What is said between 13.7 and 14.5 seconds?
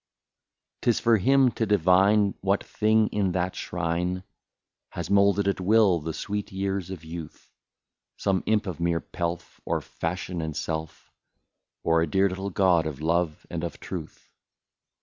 truth.